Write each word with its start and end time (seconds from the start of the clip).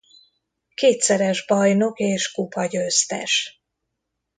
Kétszeres 0.73 1.45
bajnok 1.45 1.99
és 1.99 2.31
kupagyőztes. 2.31 3.63